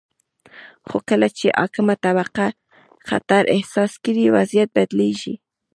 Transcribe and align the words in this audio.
خو 0.87 0.97
کله 1.09 1.27
چې 1.37 1.45
حاکمه 1.57 1.95
طبقه 2.05 2.47
خطر 3.07 3.43
احساس 3.55 3.91
کړي، 4.03 4.25
وضعیت 4.37 4.69
بدلیږي. 4.77 5.33